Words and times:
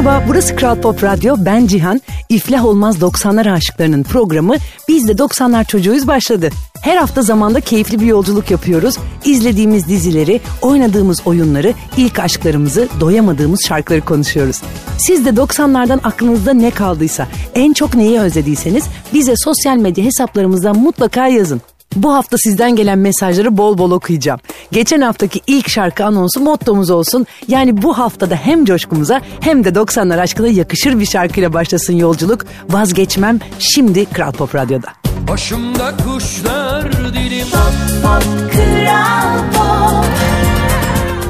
Merhaba, 0.00 0.24
burası 0.28 0.56
Kral 0.56 0.80
Pop 0.80 1.04
Radyo. 1.04 1.36
Ben 1.38 1.66
Cihan. 1.66 2.00
İflah 2.28 2.64
Olmaz 2.64 2.98
90'lar 2.98 3.52
aşıklarının 3.52 4.02
programı 4.02 4.56
Biz 4.88 5.08
de 5.08 5.12
90'lar 5.12 5.64
çocuğuyuz 5.66 6.06
başladı. 6.06 6.50
Her 6.80 6.96
hafta 6.96 7.22
zamanda 7.22 7.60
keyifli 7.60 8.00
bir 8.00 8.06
yolculuk 8.06 8.50
yapıyoruz. 8.50 8.98
İzlediğimiz 9.24 9.88
dizileri, 9.88 10.40
oynadığımız 10.62 11.26
oyunları, 11.26 11.74
ilk 11.96 12.18
aşklarımızı, 12.18 12.88
doyamadığımız 13.00 13.60
şarkıları 13.68 14.00
konuşuyoruz. 14.00 14.62
Siz 14.98 15.24
de 15.24 15.30
90'lardan 15.30 16.00
aklınızda 16.04 16.52
ne 16.52 16.70
kaldıysa, 16.70 17.26
en 17.54 17.72
çok 17.72 17.94
neyi 17.94 18.20
özlediyseniz 18.20 18.84
bize 19.14 19.34
sosyal 19.36 19.76
medya 19.76 20.04
hesaplarımızdan 20.04 20.78
mutlaka 20.78 21.28
yazın. 21.28 21.60
Bu 21.96 22.14
hafta 22.14 22.38
sizden 22.38 22.76
gelen 22.76 22.98
mesajları 22.98 23.56
bol 23.56 23.78
bol 23.78 23.90
okuyacağım. 23.90 24.40
Geçen 24.72 25.00
haftaki 25.00 25.40
ilk 25.46 25.68
şarkı 25.68 26.04
anonsu 26.04 26.40
mottomuz 26.40 26.90
olsun. 26.90 27.26
Yani 27.48 27.82
bu 27.82 27.98
haftada 27.98 28.34
hem 28.34 28.64
coşkumuza 28.64 29.20
hem 29.40 29.64
de 29.64 29.68
90'lar 29.68 30.20
aşkına 30.20 30.48
yakışır 30.48 31.00
bir 31.00 31.06
şarkıyla 31.06 31.52
başlasın 31.52 31.92
yolculuk. 31.92 32.44
Vazgeçmem 32.70 33.38
şimdi 33.58 34.04
Kral 34.04 34.32
Pop 34.32 34.54
Radyo'da. 34.54 34.88
Başımda 35.28 35.94
kuşlar 36.04 36.92
dilim 36.92 37.46
Pop, 37.50 38.02
pop, 38.02 38.52
Kral 38.52 39.38
Pop. 39.54 40.04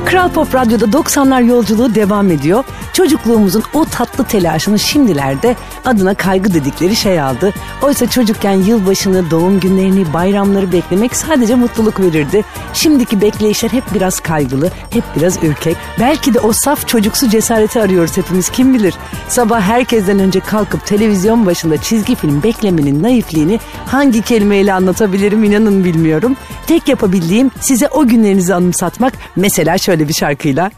Kral 0.07 0.29
Pop 0.31 0.55
Radyo'da 0.55 0.85
90'lar 0.85 1.47
yolculuğu 1.47 1.95
devam 1.95 2.31
ediyor. 2.31 2.65
Çocukluğumuzun 2.93 3.63
o 3.75 3.85
tatlı 3.85 4.25
telaşını 4.25 4.79
şimdilerde 4.79 5.57
adına 5.85 6.15
kaygı 6.15 6.55
dedikleri 6.55 6.97
şey 6.97 7.21
aldı. 7.21 7.55
Oysa 7.83 8.11
çocukken 8.11 8.53
yılbaşını, 8.53 9.31
doğum 9.31 9.61
günlerini, 9.61 10.13
bayramları 10.13 10.73
beklemek 10.73 11.17
sadece 11.17 11.55
mutluluk 11.55 12.01
verirdi. 12.01 12.45
Şimdiki 12.75 13.21
bekleyişler 13.21 13.71
hep 13.71 13.85
biraz 13.95 14.21
kaygılı, 14.21 14.71
hep 14.91 15.05
biraz 15.17 15.43
ürkek. 15.43 15.77
Belki 16.01 16.35
de 16.35 16.41
o 16.41 16.53
saf 16.53 16.89
çocuksu 16.89 17.29
cesareti 17.29 17.81
arıyoruz 17.81 18.17
hepimiz 18.17 18.49
kim 18.49 18.75
bilir. 18.75 18.95
Sabah 19.29 19.61
herkesten 19.61 20.19
önce 20.19 20.41
kalkıp 20.41 20.87
televizyon 20.87 21.47
başında 21.47 21.77
çizgi 21.77 22.15
film 22.15 22.43
beklemenin 22.43 23.03
naifliğini 23.03 23.61
hangi 23.87 24.23
kelimeyle 24.23 24.73
anlatabilirim 24.73 25.45
inanın 25.45 25.85
bilmiyorum. 25.85 26.37
Tek 26.67 26.89
yapabildiğim 26.89 27.51
size 27.61 27.89
o 27.89 28.07
günlerinizi 28.07 28.55
anımsatmak 28.55 29.13
mesela 29.37 29.79
şöyle 29.79 30.09
bir 30.09 30.15
şarkıyla. 30.15 30.71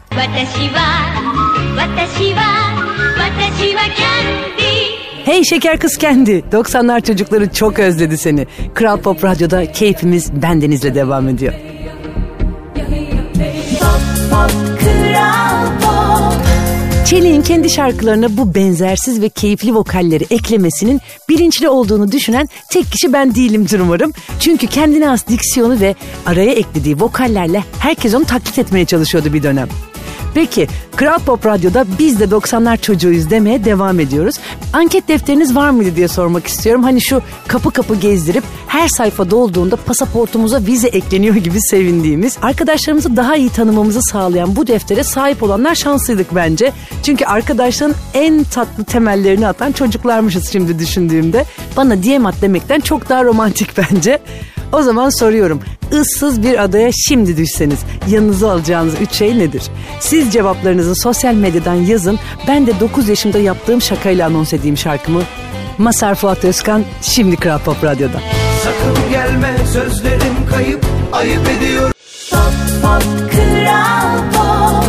Hey 5.25 5.43
şeker 5.43 5.79
kız 5.79 5.97
kendi. 5.97 6.31
90'lar 6.31 7.03
çocukları 7.03 7.53
çok 7.53 7.79
özledi 7.79 8.17
seni. 8.17 8.47
Kral 8.73 8.97
Pop 8.97 9.23
Radyo'da 9.23 9.71
keyfimiz 9.71 10.41
bendenizle 10.41 10.95
devam 10.95 11.29
ediyor. 11.29 11.53
Pop, 13.79 14.01
pop, 14.31 14.51
kral 14.79 15.65
pop. 15.81 16.33
Çelik'in 17.07 17.41
kendi 17.41 17.69
şarkılarına 17.69 18.37
bu 18.37 18.55
benzersiz 18.55 19.21
ve 19.21 19.29
keyifli 19.29 19.75
vokalleri 19.75 20.23
eklemesinin 20.29 21.01
bilinçli 21.29 21.69
olduğunu 21.69 22.11
düşünen 22.11 22.49
tek 22.69 22.91
kişi 22.91 23.13
ben 23.13 23.35
değilimdir 23.35 23.79
umarım. 23.79 24.13
Çünkü 24.39 24.67
kendine 24.67 25.05
has 25.05 25.27
diksiyonu 25.27 25.79
ve 25.79 25.95
araya 26.25 26.51
eklediği 26.51 26.99
vokallerle 26.99 27.63
herkes 27.79 28.13
onu 28.13 28.25
taklit 28.25 28.59
etmeye 28.59 28.85
çalışıyordu 28.85 29.33
bir 29.33 29.43
dönem. 29.43 29.67
Peki 30.33 30.67
Kral 30.95 31.19
Pop 31.19 31.45
Radyo'da 31.45 31.85
biz 31.99 32.19
de 32.19 32.23
90'lar 32.23 32.77
çocuğuyuz 32.81 33.29
demeye 33.29 33.65
devam 33.65 33.99
ediyoruz. 33.99 34.35
Anket 34.73 35.07
defteriniz 35.07 35.55
var 35.55 35.69
mıydı 35.69 35.95
diye 35.95 36.07
sormak 36.07 36.47
istiyorum. 36.47 36.83
Hani 36.83 37.01
şu 37.01 37.21
kapı 37.47 37.71
kapı 37.71 37.95
gezdirip 37.95 38.43
her 38.67 38.87
sayfa 38.87 39.29
dolduğunda 39.29 39.75
pasaportumuza 39.75 40.61
vize 40.65 40.87
ekleniyor 40.87 41.35
gibi 41.35 41.61
sevindiğimiz, 41.61 42.37
arkadaşlarımızı 42.41 43.15
daha 43.15 43.35
iyi 43.35 43.49
tanımamızı 43.49 44.01
sağlayan 44.01 44.55
bu 44.55 44.67
deftere 44.67 45.03
sahip 45.03 45.43
olanlar 45.43 45.75
şanslıydık 45.75 46.35
bence. 46.35 46.71
Çünkü 47.03 47.25
arkadaşların 47.25 47.95
en 48.13 48.43
tatlı 48.43 48.83
temellerini 48.83 49.47
atan 49.47 49.71
çocuklarmışız 49.71 50.51
şimdi 50.51 50.79
düşündüğümde. 50.79 51.45
Bana 51.77 51.93
at 52.27 52.41
demekten 52.41 52.79
çok 52.79 53.09
daha 53.09 53.23
romantik 53.23 53.77
bence. 53.77 54.19
O 54.73 54.81
zaman 54.81 55.09
soruyorum. 55.09 55.59
Issız 55.91 56.43
bir 56.43 56.63
adaya 56.63 56.89
şimdi 56.91 57.37
düşseniz 57.37 57.79
yanınıza 58.09 58.51
alacağınız 58.51 58.93
üç 59.01 59.11
şey 59.11 59.39
nedir? 59.39 59.63
Siz 59.99 60.33
cevaplarınızı 60.33 60.95
sosyal 60.95 61.33
medyadan 61.33 61.75
yazın. 61.75 62.19
Ben 62.47 62.67
de 62.67 62.79
9 62.79 63.09
yaşımda 63.09 63.39
yaptığım 63.39 63.81
şakayla 63.81 64.27
anons 64.27 64.53
edeyim 64.53 64.77
şarkımı. 64.77 65.21
Masar 65.77 66.15
Fuat 66.15 66.45
Özkan 66.45 66.83
şimdi 67.01 67.35
Kral 67.35 67.59
Pop 67.59 67.83
Radyo'da. 67.83 68.19
Sakın 68.63 69.11
gelme 69.11 69.55
sözlerim 69.73 70.35
kayıp 70.51 70.85
ayıp 71.11 71.49
ediyor. 71.49 71.91
Pop, 72.31 72.53
pop, 72.81 73.31
kral 73.31 74.31
pop. 74.33 74.83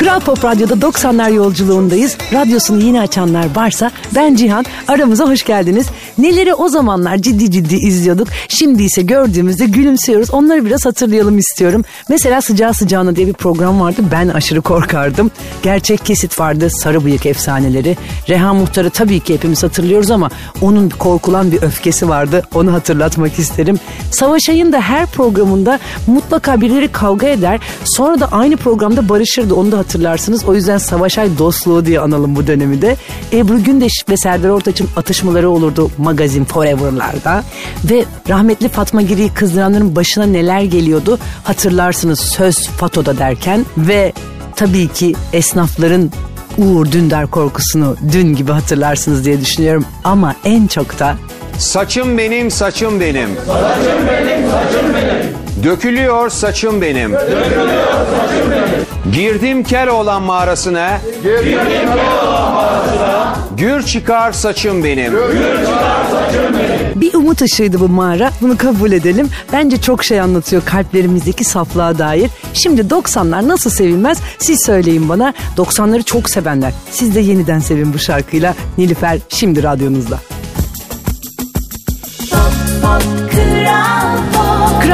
Kral 0.00 0.20
Pop 0.20 0.44
Radyo'da 0.44 0.74
90'lar 0.74 1.32
yolculuğundayız. 1.32 2.16
Radyosunu 2.32 2.82
yeni 2.82 3.00
açanlar 3.00 3.56
varsa 3.56 3.90
ben 4.14 4.34
Cihan. 4.34 4.64
Aramıza 4.88 5.28
hoş 5.28 5.44
geldiniz. 5.44 5.86
Neleri 6.20 6.54
o 6.54 6.68
zamanlar 6.68 7.16
ciddi 7.16 7.50
ciddi 7.50 7.76
izliyorduk. 7.76 8.28
Şimdi 8.48 8.82
ise 8.82 9.02
gördüğümüzde 9.02 9.66
gülümsüyoruz. 9.66 10.30
Onları 10.30 10.64
biraz 10.64 10.86
hatırlayalım 10.86 11.38
istiyorum. 11.38 11.84
Mesela 12.08 12.40
Sıcağı 12.40 12.74
Sıcağına 12.74 13.16
diye 13.16 13.26
bir 13.26 13.32
program 13.32 13.80
vardı. 13.80 14.02
Ben 14.12 14.28
aşırı 14.28 14.60
korkardım. 14.60 15.30
Gerçek 15.62 16.04
kesit 16.06 16.40
vardı. 16.40 16.70
Sarı 16.70 17.04
Bıyık 17.04 17.26
Efsaneleri. 17.26 17.96
Reha 18.28 18.54
Muhtar'ı 18.54 18.90
tabii 18.90 19.20
ki 19.20 19.34
hepimiz 19.34 19.62
hatırlıyoruz 19.62 20.10
ama 20.10 20.30
onun 20.60 20.88
korkulan 20.88 21.52
bir 21.52 21.62
öfkesi 21.62 22.08
vardı. 22.08 22.42
Onu 22.54 22.72
hatırlatmak 22.72 23.38
isterim. 23.38 23.78
Savaş 24.10 24.48
Ay'ın 24.48 24.72
da 24.72 24.80
her 24.80 25.06
programında 25.06 25.78
mutlaka 26.06 26.60
birileri 26.60 26.92
kavga 26.92 27.26
eder. 27.26 27.60
Sonra 27.84 28.20
da 28.20 28.32
aynı 28.32 28.56
programda 28.56 29.08
barışırdı. 29.08 29.54
Onu 29.54 29.72
da 29.72 29.78
hatırlarsınız. 29.78 30.44
O 30.44 30.54
yüzden 30.54 30.78
Savaş 30.78 31.18
Ay 31.18 31.38
dostluğu 31.38 31.86
diye 31.86 32.00
analım 32.00 32.36
bu 32.36 32.46
dönemi 32.46 32.82
de. 32.82 32.96
Ebru 33.32 33.64
Gündeş 33.64 33.92
ve 34.08 34.16
Serdar 34.16 34.48
Ortaç'ın 34.48 34.88
atışmaları 34.96 35.50
olurdu 35.50 35.90
magazin 36.10 36.44
Forever'larda. 36.44 37.44
Ve 37.84 38.04
rahmetli 38.28 38.68
Fatma 38.68 39.02
Giri'yi 39.02 39.34
kızdıranların 39.34 39.96
başına 39.96 40.26
neler 40.26 40.60
geliyordu 40.60 41.18
hatırlarsınız 41.44 42.20
söz 42.20 42.68
Fato'da 42.68 43.18
derken. 43.18 43.66
Ve 43.76 44.12
tabii 44.56 44.88
ki 44.88 45.14
esnafların 45.32 46.10
Uğur 46.58 46.92
Dündar 46.92 47.26
korkusunu 47.26 47.96
dün 48.12 48.34
gibi 48.34 48.52
hatırlarsınız 48.52 49.24
diye 49.24 49.40
düşünüyorum. 49.40 49.84
Ama 50.04 50.34
en 50.44 50.66
çok 50.66 50.98
da 50.98 51.16
Saçım 51.58 52.18
benim, 52.18 52.50
saçım 52.50 53.00
benim. 53.00 53.28
Saçım 53.46 54.06
benim, 54.08 54.50
saçım 54.50 54.94
benim. 54.94 55.64
Dökülüyor 55.64 56.30
saçım 56.30 56.80
benim. 56.80 57.12
Dökülüyor 57.12 57.84
saçım 57.86 58.50
benim. 58.50 59.12
Girdim 59.12 59.62
Keloğlan 59.64 60.22
mağarasına. 60.22 60.98
Girdim 61.22 61.58
Keloğlan 61.68 62.52
mağarasına. 62.52 63.19
Gür 63.56 63.82
çıkar 63.82 64.32
saçım 64.32 64.84
benim. 64.84 65.12
Gür 65.12 65.58
çıkar 65.66 66.04
saçım 66.10 66.54
benim. 66.58 67.00
Bir 67.00 67.14
umut 67.14 67.42
ışığıydı 67.42 67.80
bu 67.80 67.88
mağara. 67.88 68.30
Bunu 68.40 68.56
kabul 68.56 68.92
edelim. 68.92 69.28
Bence 69.52 69.80
çok 69.80 70.04
şey 70.04 70.20
anlatıyor 70.20 70.62
kalplerimizdeki 70.64 71.44
saflığa 71.44 71.98
dair. 71.98 72.30
Şimdi 72.54 72.80
90'lar 72.80 73.48
nasıl 73.48 73.70
sevilmez 73.70 74.18
siz 74.38 74.64
söyleyin 74.66 75.08
bana. 75.08 75.34
90'ları 75.56 76.02
çok 76.02 76.30
sevenler. 76.30 76.72
Siz 76.90 77.14
de 77.14 77.20
yeniden 77.20 77.58
sevin 77.58 77.94
bu 77.94 77.98
şarkıyla. 77.98 78.54
Nilüfer 78.78 79.18
şimdi 79.28 79.62
radyonuzda. 79.62 80.18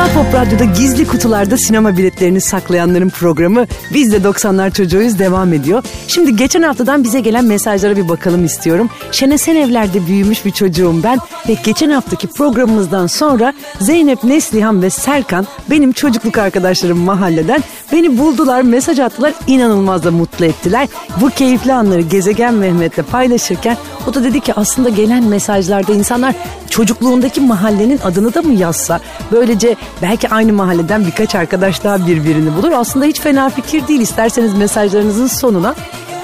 Kral 0.06 0.24
Pop 0.24 0.34
Radyo'da 0.34 0.64
gizli 0.64 1.06
kutularda 1.06 1.56
sinema 1.56 1.96
biletlerini 1.96 2.40
saklayanların 2.40 3.08
programı 3.08 3.66
Biz 3.94 4.12
de 4.12 4.16
90'lar 4.16 4.72
çocuğuyuz 4.72 5.18
devam 5.18 5.52
ediyor. 5.52 5.84
Şimdi 6.08 6.36
geçen 6.36 6.62
haftadan 6.62 7.04
bize 7.04 7.20
gelen 7.20 7.44
mesajlara 7.44 7.96
bir 7.96 8.08
bakalım 8.08 8.44
istiyorum. 8.44 8.90
Şenesen 9.12 9.56
evlerde 9.56 10.06
büyümüş 10.06 10.44
bir 10.44 10.50
çocuğum 10.50 10.94
ben 11.02 11.18
ve 11.48 11.56
geçen 11.64 11.90
haftaki 11.90 12.26
programımızdan 12.26 13.06
sonra 13.06 13.54
Zeynep, 13.80 14.24
Neslihan 14.24 14.82
ve 14.82 14.90
Serkan 14.90 15.46
benim 15.70 15.92
çocukluk 15.92 16.38
arkadaşlarım 16.38 16.98
mahalleden 16.98 17.62
beni 17.92 18.18
buldular, 18.18 18.62
mesaj 18.62 18.98
attılar, 18.98 19.34
inanılmaz 19.46 20.04
da 20.04 20.10
mutlu 20.10 20.44
ettiler. 20.44 20.88
Bu 21.20 21.30
keyifli 21.30 21.72
anları 21.72 22.00
Gezegen 22.00 22.54
Mehmet'le 22.54 23.10
paylaşırken 23.10 23.76
o 24.06 24.14
da 24.14 24.24
dedi 24.24 24.40
ki 24.40 24.54
aslında 24.54 24.88
gelen 24.88 25.24
mesajlarda 25.24 25.92
insanlar 25.92 26.34
çocukluğundaki 26.76 27.40
mahallenin 27.40 27.98
adını 27.98 28.34
da 28.34 28.42
mı 28.42 28.54
yazsa 28.54 29.00
böylece 29.32 29.76
belki 30.02 30.28
aynı 30.28 30.52
mahalleden 30.52 31.06
birkaç 31.06 31.34
arkadaş 31.34 31.84
daha 31.84 32.06
birbirini 32.06 32.56
bulur. 32.56 32.72
Aslında 32.72 33.04
hiç 33.04 33.20
fena 33.20 33.50
fikir 33.50 33.88
değil. 33.88 34.00
İsterseniz 34.00 34.54
mesajlarınızın 34.54 35.26
sonuna 35.26 35.74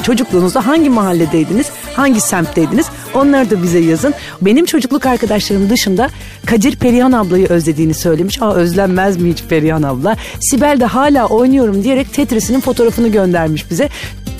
çocukluğunuzda 0.03 0.67
hangi 0.67 0.91
mahalledeydiniz, 0.91 1.67
hangi 1.97 2.21
semtteydiniz 2.21 2.87
onları 3.15 3.51
da 3.51 3.63
bize 3.63 3.79
yazın. 3.79 4.15
Benim 4.43 4.65
çocukluk 4.65 5.07
arkadaşlarım 5.07 5.71
dışında 5.71 6.11
Kadir 6.47 6.77
Perihan 6.77 7.13
ablayı 7.13 7.47
özlediğini 7.49 7.95
söylemiş. 7.95 8.43
Aa 8.43 8.55
özlenmez 8.55 9.17
mi 9.17 9.31
hiç 9.31 9.45
Perihan 9.45 9.83
abla? 9.83 10.17
Sibel 10.41 10.81
de 10.81 10.85
hala 10.85 11.27
oynuyorum 11.27 11.85
diyerek 11.85 12.13
Tetris'inin 12.13 12.61
fotoğrafını 12.61 13.09
göndermiş 13.09 13.71
bize. 13.71 13.89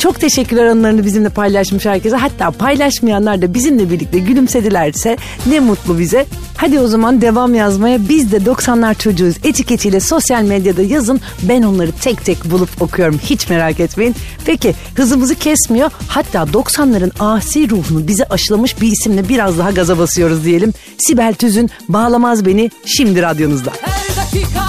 Çok 0.03 0.21
teşekkürler 0.21 0.67
anılarını 0.67 1.05
bizimle 1.05 1.29
paylaşmış 1.29 1.87
herkese. 1.87 2.17
Hatta 2.17 2.51
paylaşmayanlar 2.51 3.43
da 3.43 3.55
bizimle 3.55 3.91
birlikte 3.91 4.19
gülümsedilerse 4.19 5.17
ne 5.47 5.61
mutlu 5.61 5.99
bize. 5.99 6.27
Hadi 6.57 6.81
o 6.81 6.89
zaman 6.89 7.21
devam 7.21 7.55
yazmaya 7.55 8.09
biz 8.09 8.33
de 8.33 8.37
90'lar 8.37 8.99
çocuğuz 8.99 9.35
etiketiyle 9.45 10.01
sosyal 10.01 10.43
medyada 10.43 10.83
yazın. 10.83 11.21
Ben 11.43 11.63
onları 11.63 11.93
tek 11.93 12.25
tek 12.25 12.45
bulup 12.45 12.83
okuyorum 12.83 13.21
hiç 13.25 13.49
merak 13.49 13.81
etmeyin. 13.81 14.15
Peki 14.45 14.75
hızımızı 14.95 15.35
kesmiyor. 15.35 15.91
Hatta 16.09 16.39
90'ların 16.39 17.13
asi 17.19 17.71
ruhunu 17.71 18.09
bize 18.09 18.25
aşılamış 18.25 18.81
bir 18.81 18.93
isimle 18.93 19.29
biraz 19.29 19.59
daha 19.59 19.71
gaza 19.71 19.99
basıyoruz 19.99 20.45
diyelim. 20.45 20.73
Sibel 20.99 21.35
Tüzün 21.35 21.71
Bağlamaz 21.89 22.47
Beni 22.47 22.71
şimdi 22.85 23.23
radyonuzda. 23.23 23.73
Her 23.81 24.17
dakika 24.17 24.62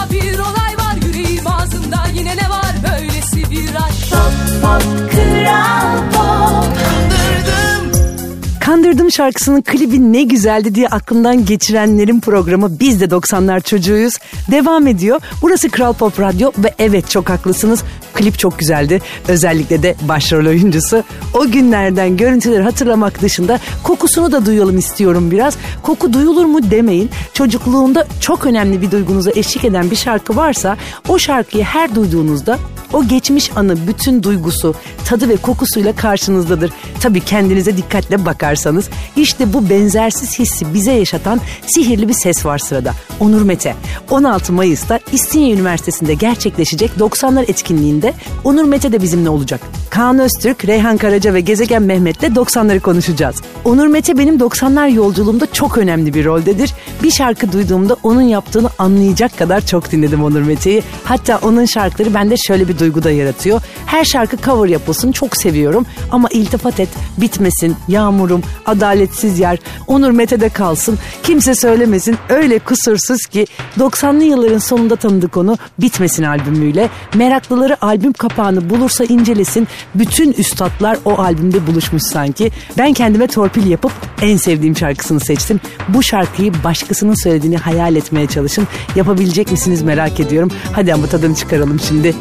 Kandırdım 8.93 9.11
şarkısının 9.11 9.61
klibi 9.61 10.13
ne 10.13 10.23
güzeldi 10.23 10.75
diye 10.75 10.87
aklından 10.87 11.45
geçirenlerin 11.45 12.19
programı 12.19 12.79
Biz 12.79 13.01
de 13.01 13.05
90'lar 13.05 13.61
çocuğuyuz. 13.61 14.13
Devam 14.51 14.87
ediyor. 14.87 15.21
Burası 15.41 15.69
Kral 15.69 15.93
Pop 15.93 16.19
Radyo 16.19 16.51
ve 16.57 16.73
evet 16.79 17.09
çok 17.09 17.29
haklısınız. 17.29 17.83
Klip 18.13 18.39
çok 18.39 18.59
güzeldi. 18.59 19.01
Özellikle 19.27 19.83
de 19.83 19.95
başrol 20.01 20.45
oyuncusu. 20.45 21.03
O 21.33 21.51
günlerden 21.51 22.17
görüntüleri 22.17 22.63
hatırlamak 22.63 23.21
dışında 23.21 23.59
kokusunu 23.83 24.31
da 24.31 24.45
duyalım 24.45 24.77
istiyorum 24.77 25.31
biraz. 25.31 25.57
Koku 25.83 26.13
duyulur 26.13 26.45
mu 26.45 26.71
demeyin. 26.71 27.09
Çocukluğunda 27.33 28.07
çok 28.19 28.45
önemli 28.45 28.81
bir 28.81 28.91
duygunuza 28.91 29.31
eşlik 29.35 29.65
eden 29.65 29.91
bir 29.91 29.95
şarkı 29.95 30.35
varsa 30.35 30.77
o 31.07 31.19
şarkıyı 31.19 31.63
her 31.63 31.95
duyduğunuzda 31.95 32.59
o 32.93 33.07
geçmiş 33.07 33.51
anı 33.55 33.87
bütün 33.87 34.23
duygusu, 34.23 34.75
tadı 35.05 35.29
ve 35.29 35.35
kokusuyla 35.35 35.95
karşınızdadır. 35.95 36.71
Tabii 36.99 37.19
kendinize 37.19 37.77
dikkatle 37.77 38.25
bakarsanız 38.25 38.89
işte 39.15 39.53
bu 39.53 39.69
benzersiz 39.69 40.39
hissi 40.39 40.73
bize 40.73 40.91
yaşatan 40.91 41.41
sihirli 41.67 42.07
bir 42.07 42.13
ses 42.13 42.45
var 42.45 42.57
sırada. 42.57 42.93
Onur 43.19 43.41
Mete. 43.41 43.75
16 44.11 44.53
Mayıs'ta 44.53 44.99
İstinye 45.11 45.53
Üniversitesi'nde 45.53 46.13
gerçekleşecek 46.13 46.91
90'lar 46.99 47.51
etkinliğinde 47.51 48.13
Onur 48.43 48.63
Mete 48.63 48.91
de 48.91 49.01
bizimle 49.01 49.29
olacak. 49.29 49.61
Kaan 49.89 50.19
Öztürk, 50.19 50.65
Reyhan 50.65 50.97
Karaca 50.97 51.33
ve 51.33 51.41
Gezegen 51.41 51.83
Mehmet'le 51.83 52.23
90'ları 52.23 52.79
konuşacağız. 52.79 53.35
Onur 53.65 53.87
Mete 53.87 54.17
benim 54.17 54.37
90'lar 54.37 54.93
yolculuğumda 54.93 55.51
çok 55.51 55.77
önemli 55.77 56.13
bir 56.13 56.25
roldedir. 56.25 56.73
Bir 57.03 57.11
şarkı 57.11 57.51
duyduğumda 57.51 57.97
onun 58.03 58.21
yaptığını 58.21 58.69
anlayacak 58.77 59.37
kadar 59.37 59.65
çok 59.65 59.91
dinledim 59.91 60.23
Onur 60.23 60.41
Mete'yi. 60.41 60.83
Hatta 61.03 61.39
onun 61.41 61.65
şarkıları 61.65 62.13
bende 62.13 62.37
şöyle 62.37 62.67
bir 62.67 62.79
duygu 62.83 63.03
da 63.03 63.11
yaratıyor. 63.11 63.61
Her 63.85 64.05
şarkı 64.05 64.37
cover 64.37 64.69
yapılsın 64.69 65.11
çok 65.11 65.37
seviyorum 65.37 65.85
ama 66.11 66.27
iltifat 66.31 66.79
et, 66.79 66.89
bitmesin, 67.17 67.75
yağmurum, 67.87 68.41
adaletsiz 68.65 69.39
yer, 69.39 69.59
Onur 69.87 70.11
Mete'de 70.11 70.49
kalsın, 70.49 70.99
kimse 71.23 71.55
söylemesin. 71.55 72.17
Öyle 72.29 72.59
kusursuz 72.59 73.25
ki 73.25 73.45
90'lı 73.79 74.23
yılların 74.23 74.57
sonunda 74.57 74.95
tanıdık 74.95 75.37
onu 75.37 75.57
Bitmesin 75.79 76.23
albümüyle. 76.23 76.89
Meraklıları 77.15 77.85
albüm 77.85 78.13
kapağını 78.13 78.69
bulursa 78.69 79.03
incelesin. 79.03 79.67
Bütün 79.95 80.31
üstadlar 80.31 80.97
o 81.05 81.19
albümde 81.21 81.67
buluşmuş 81.67 82.03
sanki. 82.03 82.51
Ben 82.77 82.93
kendime 82.93 83.27
torpil 83.27 83.67
yapıp 83.67 83.91
en 84.21 84.37
sevdiğim 84.37 84.77
şarkısını 84.77 85.19
seçtim. 85.19 85.59
Bu 85.89 86.03
şarkıyı 86.03 86.53
başkasının 86.63 87.23
söylediğini 87.23 87.57
hayal 87.57 87.95
etmeye 87.95 88.27
çalışın. 88.27 88.67
Yapabilecek 88.95 89.51
misiniz 89.51 89.81
merak 89.81 90.19
ediyorum. 90.19 90.51
Hadi 90.71 90.93
ama 90.93 91.07
tadını 91.07 91.35
çıkaralım 91.35 91.79
şimdi. 91.79 92.15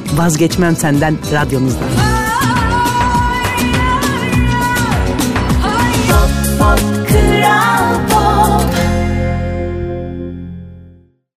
Vazgeçmem 0.52 0.76
senden 0.76 1.18
radyonuzda. 1.32 1.84
Pop, 6.08 6.58
pop. 6.58 7.01